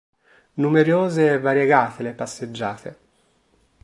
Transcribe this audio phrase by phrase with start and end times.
[0.55, 2.97] Numerose e variegate le passeggiate.